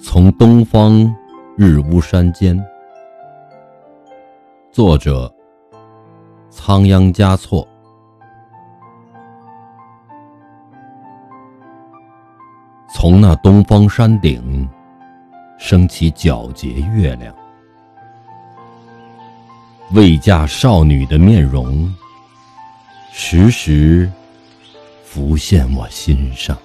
[0.00, 1.12] 从东方
[1.56, 2.56] 日乌山间。
[4.70, 5.32] 作者
[6.50, 7.66] 仓央嘉措。
[12.94, 14.68] 从那东方山顶
[15.58, 17.34] 升起皎洁月亮
[19.90, 21.92] 未嫁少女的面容
[23.12, 24.10] 时时
[25.04, 26.56] 浮现我心上。